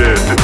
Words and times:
dead. 0.00 0.39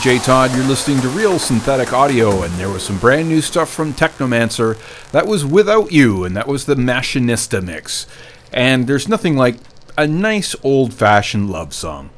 DJ 0.00 0.24
Todd. 0.24 0.50
You're 0.56 0.64
listening 0.64 1.02
to 1.02 1.10
Real 1.10 1.38
Synthetic 1.38 1.92
Audio, 1.92 2.42
and 2.42 2.54
there 2.54 2.70
was 2.70 2.82
some 2.82 2.96
brand 2.98 3.28
new 3.28 3.42
stuff 3.42 3.68
from 3.70 3.92
Technomancer. 3.92 4.78
That 5.10 5.26
was 5.26 5.44
Without 5.44 5.92
You, 5.92 6.24
and 6.24 6.34
that 6.34 6.48
was 6.48 6.64
the 6.64 6.74
Machinista 6.74 7.62
mix. 7.62 8.06
And 8.50 8.86
there's 8.86 9.08
nothing 9.08 9.36
like 9.36 9.56
a 9.98 10.06
nice 10.06 10.56
old 10.62 10.94
fashioned 10.94 11.50
love 11.50 11.74
song. 11.74 12.08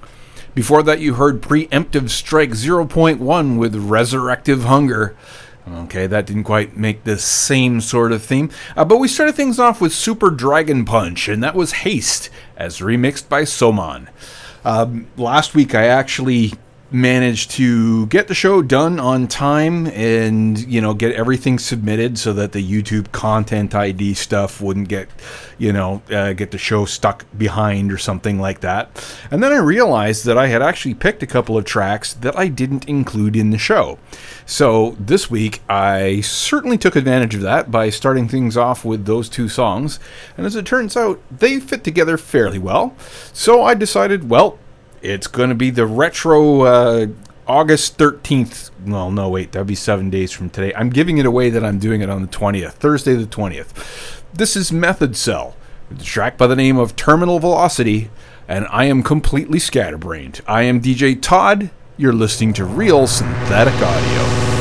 Before 0.55 0.85
that, 0.85 1.01
you 1.01 1.15
heard 1.15 1.43
Preemptive 1.43 2.11
Strike 2.11 2.51
0.1 2.51 3.59
with 3.59 3.75
Resurrective 3.75 4.63
Hunger. 4.63 5.17
Okay, 5.69 6.07
that 6.07 6.27
didn't 6.27 6.45
quite 6.45 6.77
make 6.77 7.03
the 7.03 7.19
same 7.19 7.81
sort 7.81 8.13
of 8.13 8.23
theme. 8.23 8.49
Uh, 8.77 8.85
but 8.85 8.99
we 8.99 9.09
started 9.09 9.35
things 9.35 9.59
off 9.59 9.81
with 9.81 9.93
Super 9.93 10.31
Dragon 10.31 10.85
Punch, 10.85 11.27
and 11.27 11.43
that 11.43 11.57
was 11.57 11.73
Haste, 11.73 12.31
as 12.57 12.79
remixed 12.79 13.29
by 13.29 13.43
Soman. 13.43 14.07
Um, 14.65 15.09
last 15.17 15.57
week, 15.57 15.75
I 15.75 15.87
actually 15.87 16.53
managed 16.93 17.51
to 17.53 18.07
get 18.07 18.29
the 18.29 18.35
show 18.35 18.63
done 18.63 19.01
on 19.01 19.27
time 19.27 19.87
and 19.89 20.59
you 20.67 20.81
know 20.81 20.95
get 20.95 21.15
everything 21.15 21.59
submitted 21.59 22.19
so 22.19 22.33
that 22.33 22.53
the 22.53 22.63
YouTube 22.63 23.11
content 23.13 23.75
ID 23.75 24.15
stuff 24.15 24.61
wouldn't 24.61 24.89
get 24.89 25.09
you 25.59 25.73
know 25.73 26.03
uh, 26.11 26.33
get 26.33 26.51
the 26.51 26.59
show 26.59 26.85
stuck 26.85 27.25
behind 27.37 27.93
or 27.93 27.99
something 27.99 28.39
like 28.39 28.61
that. 28.61 29.17
And 29.31 29.43
then 29.43 29.53
I 29.53 29.59
realized 29.59 30.25
that 30.27 30.37
I 30.37 30.49
had 30.49 30.63
actually 30.63 30.95
picked 30.95 31.23
a 31.23 31.27
couple 31.27 31.57
of 31.57 31.65
tracks 31.65 32.13
that 32.15 32.39
I 32.39 32.49
didn't 32.49 32.89
include 32.89 33.37
in 33.37 33.51
the 33.51 33.59
show. 33.59 33.99
So 34.45 34.97
this 34.99 35.31
week 35.31 35.63
I 35.69 36.21
certainly 36.21 36.79
took 36.79 36.97
advantage 36.97 37.35
of 37.35 37.41
that 37.43 37.71
by 37.71 37.91
starting 37.91 38.29
things 38.29 38.57
off 38.57 38.85
with 38.85 39.07
those 39.07 39.29
two 39.29 39.49
songs. 39.49 39.99
And 40.37 40.47
as 40.47 40.57
it 40.57 40.67
turns 40.67 40.97
out, 40.97 41.21
they 41.31 41.61
fit 41.61 41.85
together 41.85 42.19
fairly 42.19 42.59
well. 42.59 42.95
So 43.33 43.63
I 43.63 43.75
decided, 43.75 44.29
well, 44.29 44.59
it's 45.03 45.27
going 45.27 45.49
to 45.49 45.55
be 45.55 45.71
the 45.71 45.85
retro 45.85 46.63
uh, 46.63 47.07
August 47.47 47.99
13th. 47.99 48.71
Well, 48.87 49.11
no, 49.11 49.29
wait, 49.29 49.53
that'd 49.53 49.67
be 49.67 49.75
seven 49.75 50.11
days 50.11 50.31
from 50.31 50.49
today. 50.49 50.73
I'm 50.75 50.91
giving 50.91 51.19
it 51.19 51.27
away 51.27 51.51
that 51.51 51.65
I'm 51.65 51.79
doing 51.79 52.01
it 52.01 52.09
on 52.09 52.23
the 52.23 52.29
20th, 52.29 52.73
Thursday 52.75 53.15
the 53.15 53.27
20th. 53.27 54.23
This 54.33 54.57
is 54.57 54.73
Method 54.73 55.17
Cell, 55.17 55.57
the 55.91 56.05
track 56.05 56.39
by 56.39 56.47
the 56.47 56.57
name 56.57 56.79
of 56.79 56.95
Terminal 56.95 57.41
Velocity, 57.41 58.11
and 58.49 58.67
I 58.71 58.85
am 58.85 59.03
completely 59.03 59.59
scatterbrained. 59.59 60.41
I 60.47 60.63
am 60.63 60.81
DJ 60.81 61.21
Todd. 61.21 61.71
You're 61.97 62.13
listening 62.13 62.53
to 62.55 62.65
Real 62.65 63.07
Synthetic 63.07 63.75
Audio. 63.75 64.52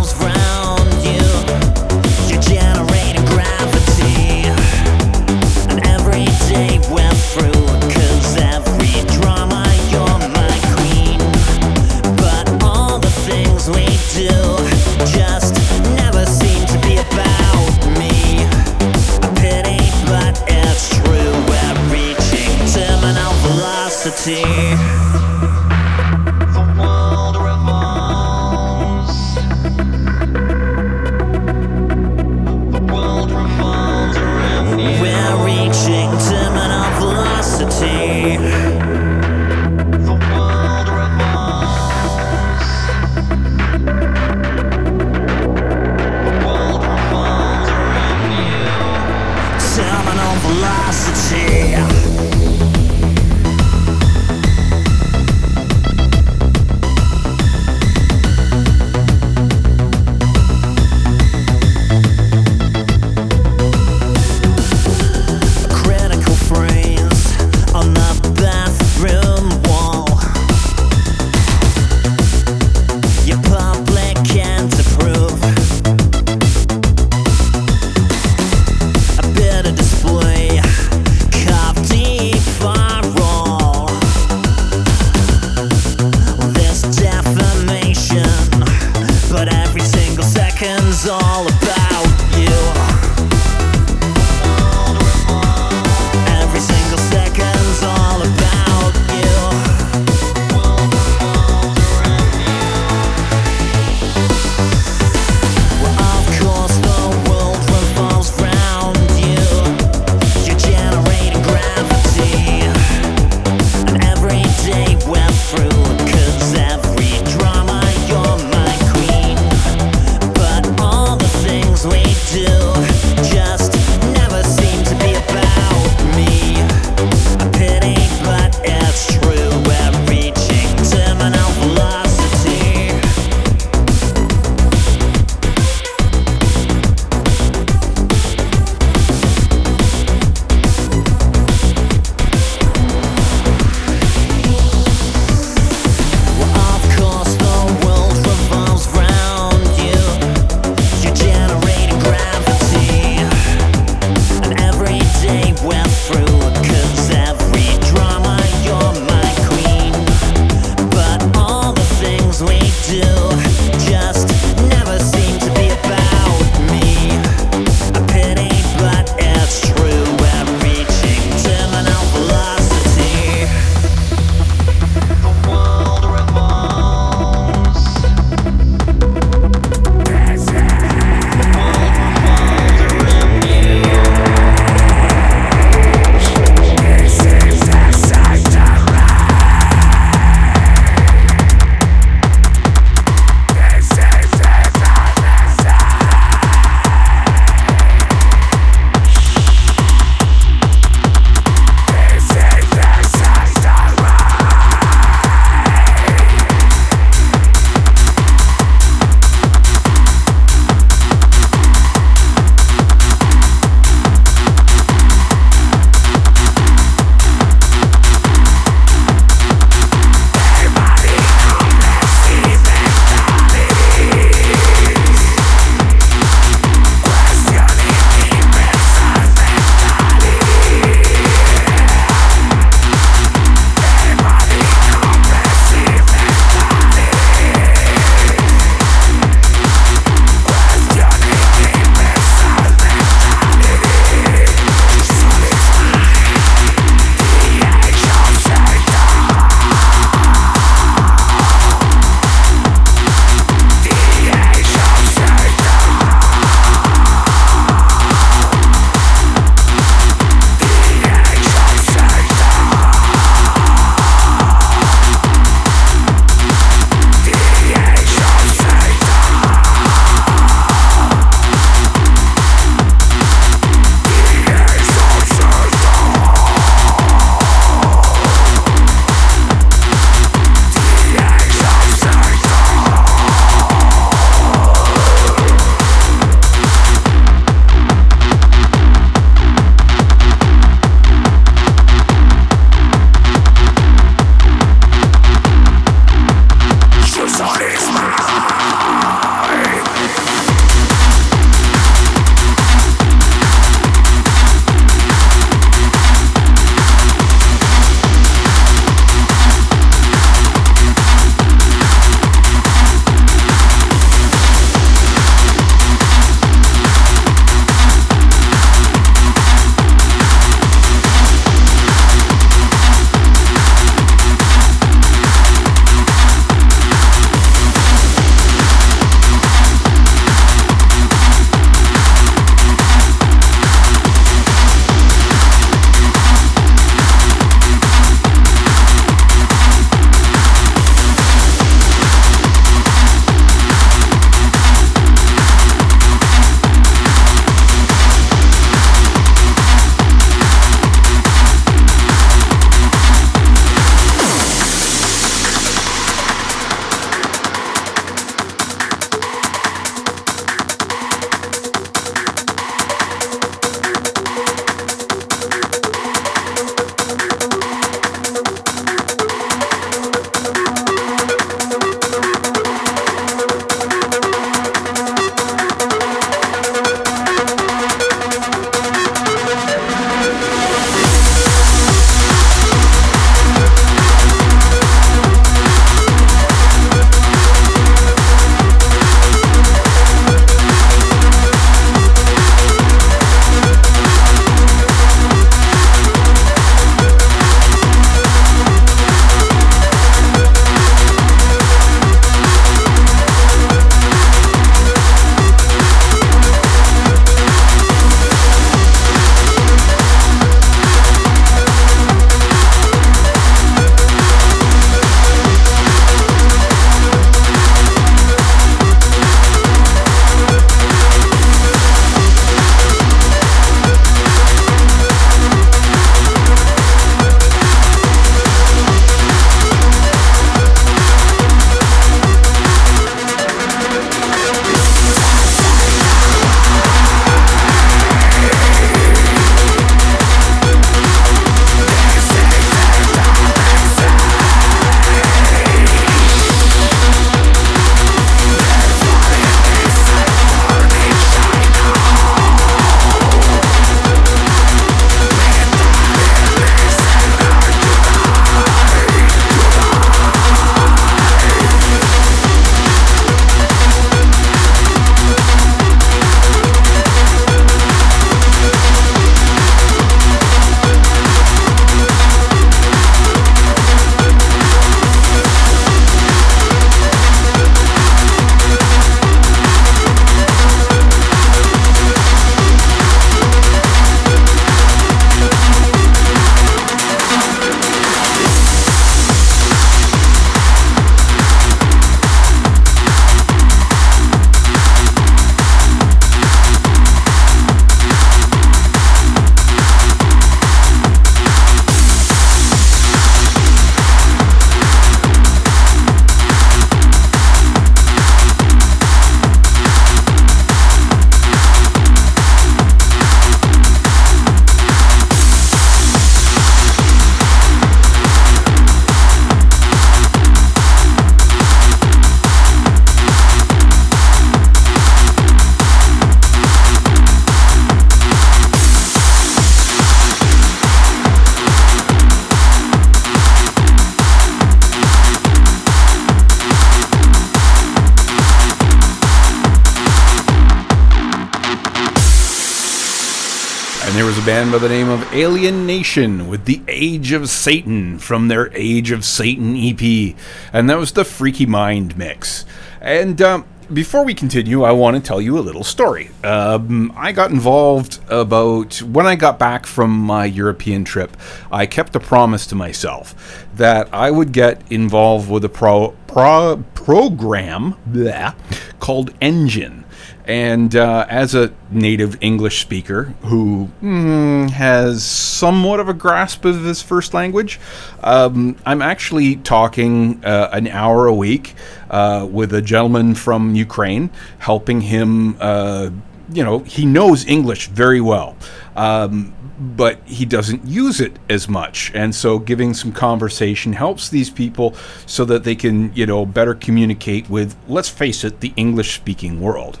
Band 544.46 544.70
by 544.70 544.78
the 544.78 544.88
name 544.88 545.08
of 545.08 545.34
Alien 545.34 545.86
Nation 545.86 546.46
with 546.46 546.66
The 546.66 546.80
Age 546.86 547.32
of 547.32 547.48
Satan 547.48 548.20
from 548.20 548.46
their 548.46 548.72
Age 548.76 549.10
of 549.10 549.24
Satan 549.24 549.74
EP. 549.76 550.36
And 550.72 550.88
that 550.88 550.98
was 550.98 551.10
the 551.10 551.24
Freaky 551.24 551.66
Mind 551.66 552.16
mix. 552.16 552.64
And 553.00 553.42
um, 553.42 553.64
before 553.92 554.24
we 554.24 554.34
continue, 554.34 554.84
I 554.84 554.92
want 554.92 555.16
to 555.16 555.20
tell 555.22 555.40
you 555.40 555.58
a 555.58 555.60
little 555.60 555.82
story. 555.82 556.30
Um, 556.44 557.12
I 557.16 557.32
got 557.32 557.50
involved 557.50 558.20
about 558.28 559.02
when 559.02 559.26
I 559.26 559.34
got 559.34 559.58
back 559.58 559.84
from 559.84 560.16
my 560.16 560.44
European 560.44 561.02
trip. 561.02 561.36
I 561.72 561.86
kept 561.86 562.14
a 562.14 562.20
promise 562.20 562.68
to 562.68 562.76
myself 562.76 563.66
that 563.74 564.08
I 564.14 564.30
would 564.30 564.52
get 564.52 564.80
involved 564.92 565.50
with 565.50 565.64
a 565.64 565.68
pro, 565.68 566.14
pro 566.28 566.84
program 566.94 567.96
bleh, 568.08 568.54
called 569.00 569.36
ENGin. 569.40 570.04
And 570.46 570.94
uh, 570.94 571.26
as 571.28 571.56
a 571.56 571.72
native 571.90 572.38
English 572.40 572.80
speaker 572.80 573.34
who 573.42 573.90
mm, 574.00 574.70
has 574.70 575.24
somewhat 575.24 575.98
of 575.98 576.08
a 576.08 576.14
grasp 576.14 576.64
of 576.64 576.84
his 576.84 577.02
first 577.02 577.34
language, 577.34 577.80
um, 578.22 578.76
I'm 578.86 579.02
actually 579.02 579.56
talking 579.56 580.44
uh, 580.44 580.70
an 580.72 580.86
hour 580.86 581.26
a 581.26 581.34
week 581.34 581.74
uh, 582.10 582.46
with 582.48 582.72
a 582.72 582.80
gentleman 582.80 583.34
from 583.34 583.74
Ukraine, 583.74 584.30
helping 584.58 585.00
him. 585.00 585.56
Uh, 585.58 586.10
you 586.52 586.62
know, 586.62 586.78
he 586.78 587.04
knows 587.04 587.44
English 587.46 587.88
very 587.88 588.20
well. 588.20 588.56
Um, 588.94 589.52
but 589.78 590.18
he 590.24 590.44
doesn't 590.44 590.84
use 590.84 591.20
it 591.20 591.38
as 591.48 591.68
much. 591.68 592.10
And 592.14 592.34
so 592.34 592.58
giving 592.58 592.94
some 592.94 593.12
conversation 593.12 593.92
helps 593.92 594.28
these 594.28 594.50
people 594.50 594.94
so 595.26 595.44
that 595.44 595.64
they 595.64 595.74
can, 595.74 596.12
you 596.14 596.26
know, 596.26 596.46
better 596.46 596.74
communicate 596.74 597.48
with, 597.50 597.76
let's 597.88 598.08
face 598.08 598.44
it, 598.44 598.60
the 598.60 598.72
English 598.76 599.14
speaking 599.14 599.60
world. 599.60 600.00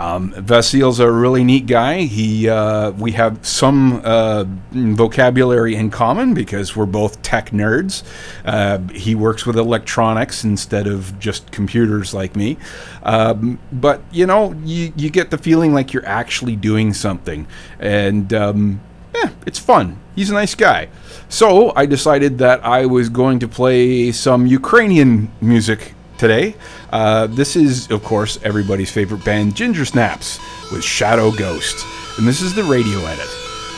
Um, 0.00 0.32
Vasil's 0.32 0.98
a 0.98 1.10
really 1.10 1.44
neat 1.44 1.66
guy. 1.66 2.02
He, 2.02 2.48
uh, 2.48 2.92
we 2.92 3.12
have 3.12 3.44
some 3.44 4.00
uh, 4.02 4.44
vocabulary 4.70 5.74
in 5.74 5.90
common 5.90 6.32
because 6.32 6.74
we're 6.74 6.86
both 6.86 7.20
tech 7.20 7.50
nerds. 7.50 8.02
Uh, 8.44 8.78
he 8.94 9.14
works 9.14 9.44
with 9.44 9.58
electronics 9.58 10.42
instead 10.42 10.86
of 10.86 11.18
just 11.18 11.50
computers 11.50 12.14
like 12.14 12.34
me. 12.34 12.56
Um, 13.02 13.58
but 13.72 14.00
you 14.10 14.24
know, 14.24 14.54
you, 14.64 14.92
you 14.96 15.10
get 15.10 15.30
the 15.30 15.38
feeling 15.38 15.74
like 15.74 15.92
you're 15.92 16.06
actually 16.06 16.56
doing 16.56 16.94
something, 16.94 17.46
and 17.78 18.32
um, 18.32 18.80
yeah, 19.14 19.30
it's 19.46 19.58
fun. 19.58 19.98
He's 20.14 20.30
a 20.30 20.34
nice 20.34 20.54
guy. 20.54 20.88
So 21.28 21.72
I 21.76 21.86
decided 21.86 22.38
that 22.38 22.64
I 22.64 22.86
was 22.86 23.08
going 23.08 23.38
to 23.40 23.48
play 23.48 24.12
some 24.12 24.46
Ukrainian 24.46 25.30
music 25.40 25.94
today. 26.18 26.54
Uh, 26.90 27.26
this 27.28 27.56
is, 27.56 27.90
of 27.90 28.02
course, 28.02 28.38
everybody's 28.42 28.90
favorite 28.90 29.24
band, 29.24 29.54
Ginger 29.54 29.84
Snaps, 29.84 30.38
with 30.72 30.84
Shadow 30.84 31.30
Ghost. 31.30 31.84
And 32.18 32.26
this 32.26 32.42
is 32.42 32.54
the 32.54 32.64
radio 32.64 32.98
edit. 33.06 33.28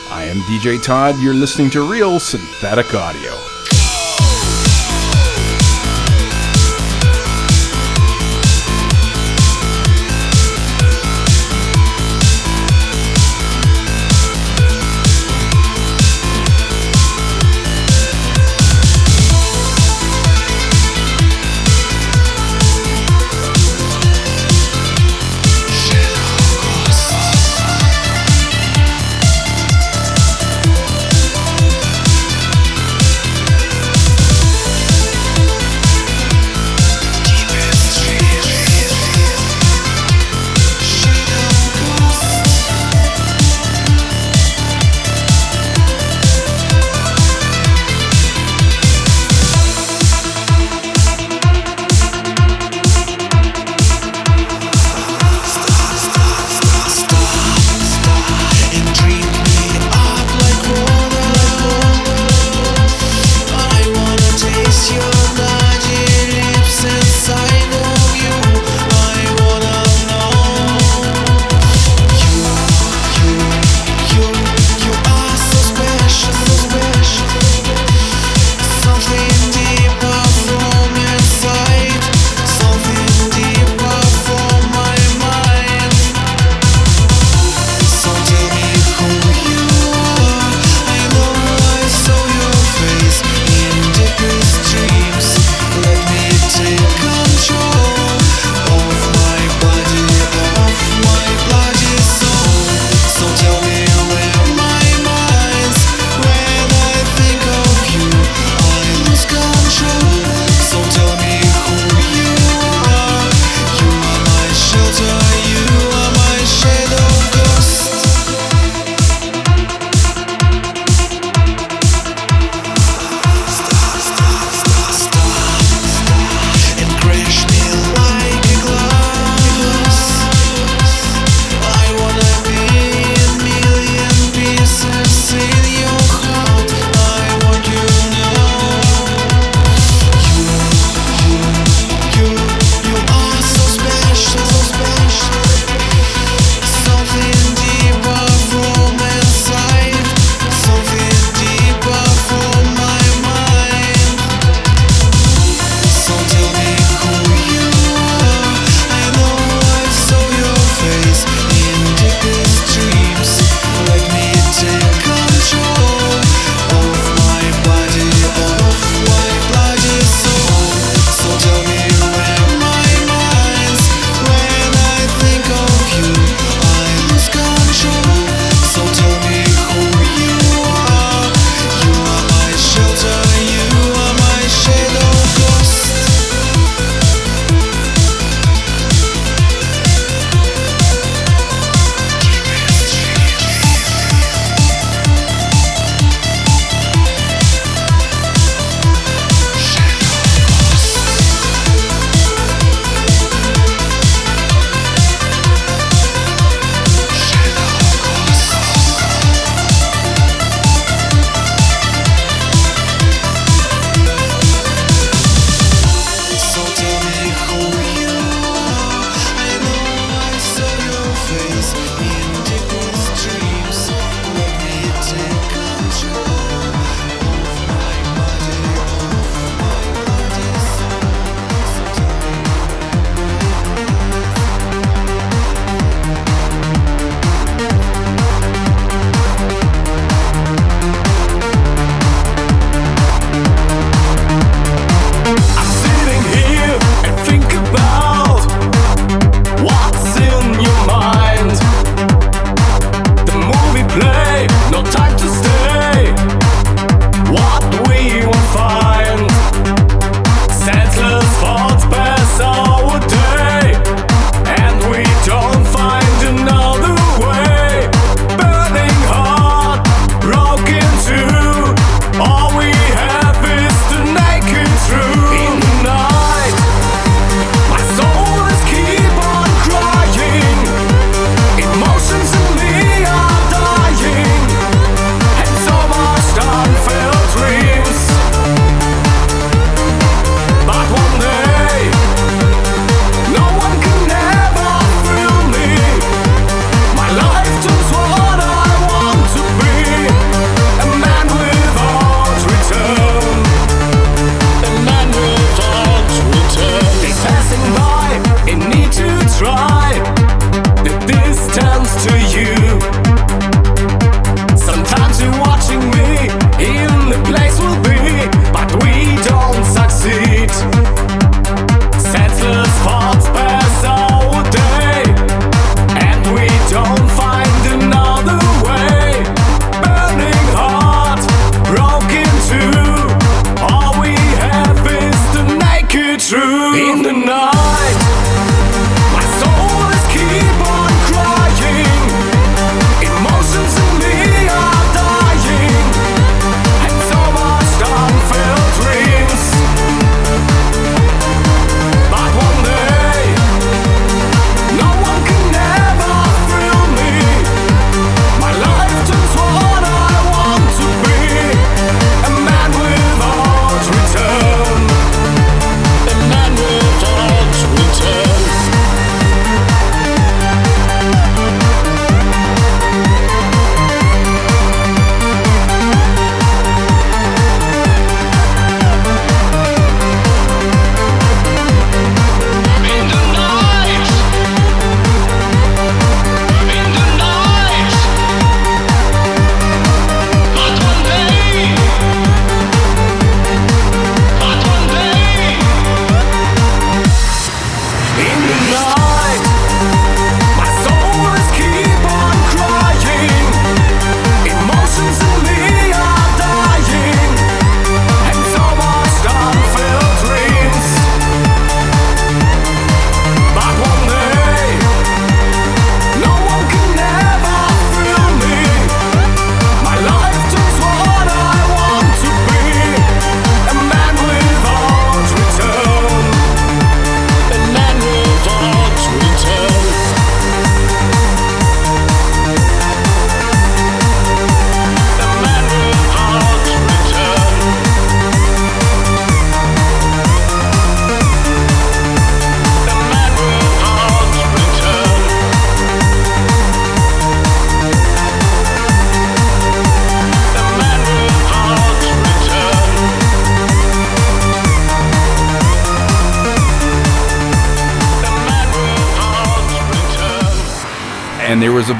I 0.09 0.25
am 0.25 0.37
DJ 0.41 0.83
Todd. 0.83 1.15
You're 1.19 1.33
listening 1.33 1.69
to 1.71 1.89
Real 1.89 2.19
Synthetic 2.19 2.93
Audio. 2.93 3.52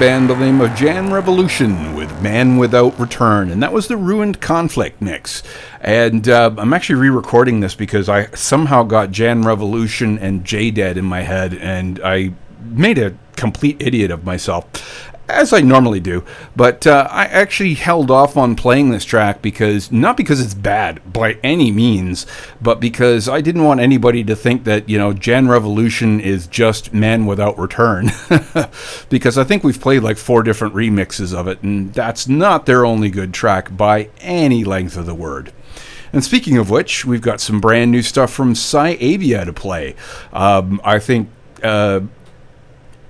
Band 0.03 0.27
by 0.27 0.33
the 0.33 0.41
name 0.41 0.59
of 0.59 0.75
Jan 0.75 1.13
Revolution 1.13 1.95
with 1.95 2.21
Man 2.21 2.57
Without 2.57 2.99
Return, 2.99 3.49
and 3.49 3.63
that 3.63 3.71
was 3.71 3.87
the 3.87 3.95
Ruined 3.95 4.41
Conflict 4.41 5.01
mix. 5.01 5.41
And 5.79 6.27
uh, 6.27 6.53
I'm 6.57 6.73
actually 6.73 6.99
re 6.99 7.09
recording 7.09 7.61
this 7.61 7.73
because 7.73 8.09
I 8.09 8.25
somehow 8.31 8.83
got 8.83 9.11
Jan 9.11 9.43
Revolution 9.43 10.19
and 10.19 10.43
J 10.43 10.71
Dead 10.71 10.97
in 10.97 11.05
my 11.05 11.21
head, 11.21 11.53
and 11.53 12.01
I 12.03 12.33
made 12.65 12.97
a 12.97 13.15
complete 13.37 13.77
idiot 13.79 14.11
of 14.11 14.25
myself 14.25 15.12
as 15.33 15.53
I 15.53 15.61
normally 15.61 15.99
do. 15.99 16.23
But 16.55 16.87
uh, 16.87 17.07
I 17.09 17.25
actually 17.25 17.73
held 17.73 18.11
off 18.11 18.37
on 18.37 18.55
playing 18.55 18.91
this 18.91 19.05
track 19.05 19.41
because 19.41 19.91
not 19.91 20.17
because 20.17 20.39
it's 20.39 20.53
bad 20.53 21.01
by 21.11 21.33
any 21.43 21.71
means, 21.71 22.25
but 22.61 22.79
because 22.79 23.27
I 23.27 23.41
didn't 23.41 23.63
want 23.63 23.79
anybody 23.79 24.23
to 24.23 24.35
think 24.35 24.63
that 24.63 24.87
you 24.87 24.97
know 24.97 25.13
Jan 25.13 25.47
Revolution 25.47 26.19
is 26.19 26.47
just 26.47 26.93
Man 26.93 27.25
Without 27.25 27.57
Return, 27.57 28.11
because 29.09 29.37
I 29.37 29.43
think 29.43 29.63
we've 29.63 29.79
played 29.79 30.03
like 30.03 30.17
four 30.17 30.43
different 30.43 30.73
remixes 30.73 31.33
of 31.33 31.47
it, 31.47 31.61
and 31.63 31.93
that's 31.93 32.27
not 32.27 32.65
their 32.65 32.85
only 32.85 33.09
good 33.09 33.33
track 33.33 33.75
by 33.75 34.09
any 34.21 34.63
length 34.63 34.97
of 34.97 35.05
the 35.05 35.15
word. 35.15 35.51
And 36.11 36.23
speaking 36.23 36.57
of 36.57 36.69
which, 36.69 37.05
we've 37.05 37.21
got 37.21 37.41
some 37.41 37.59
brand 37.59 37.89
new 37.91 38.03
stuff 38.03 38.31
from 38.31 38.53
Psy'Aviah 38.53 39.45
to 39.45 39.53
play. 39.53 39.95
Um, 40.31 40.79
I 40.83 40.99
think. 40.99 41.29
Uh, 41.61 42.01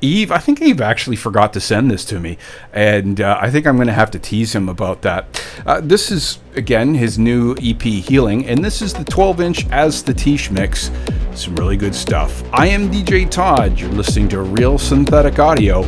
Yves, 0.03 0.31
I 0.31 0.37
think 0.37 0.61
Yves 0.61 0.81
actually 0.81 1.15
forgot 1.15 1.53
to 1.53 1.61
send 1.61 1.89
this 1.89 2.03
to 2.05 2.19
me, 2.19 2.37
and 2.73 3.21
uh, 3.21 3.37
I 3.39 3.49
think 3.49 3.65
I'm 3.65 3.75
going 3.75 3.87
to 3.87 3.93
have 3.93 4.11
to 4.11 4.19
tease 4.19 4.53
him 4.53 4.67
about 4.67 5.01
that. 5.03 5.41
Uh, 5.65 5.79
this 5.81 6.11
is 6.11 6.39
again 6.55 6.93
his 6.93 7.17
new 7.17 7.55
EP, 7.61 7.81
Healing, 7.81 8.45
and 8.45 8.63
this 8.63 8.81
is 8.81 8.93
the 8.93 9.05
12-inch 9.05 9.65
Aesthetiche 9.67 10.51
mix. 10.51 10.91
Some 11.33 11.55
really 11.55 11.77
good 11.77 11.95
stuff. 11.95 12.43
I 12.53 12.67
am 12.67 12.91
DJ 12.91 13.29
Todd. 13.29 13.79
You're 13.79 13.89
listening 13.91 14.29
to 14.29 14.41
Real 14.41 14.77
Synthetic 14.77 15.39
Audio. 15.39 15.81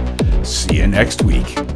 See 0.43 0.78
you 0.78 0.88
next 0.88 1.24
week. 1.24 1.74